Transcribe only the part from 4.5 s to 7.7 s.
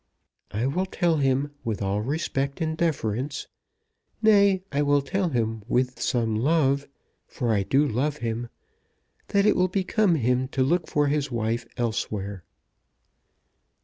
I will tell him with some love, for I